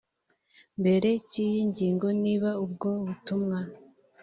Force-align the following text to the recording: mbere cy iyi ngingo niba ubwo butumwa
mbere 0.81 1.09
cy 1.29 1.37
iyi 1.45 1.59
ngingo 1.69 2.07
niba 2.23 2.49
ubwo 2.63 2.89
butumwa 3.05 3.59